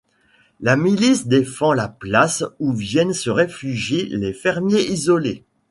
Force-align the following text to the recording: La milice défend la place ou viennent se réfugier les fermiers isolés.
La 0.61 0.75
milice 0.77 1.27
défend 1.27 1.73
la 1.73 1.87
place 1.87 2.43
ou 2.57 2.73
viennent 2.73 3.13
se 3.13 3.29
réfugier 3.29 4.05
les 4.07 4.33
fermiers 4.33 4.81
isolés. 4.89 5.45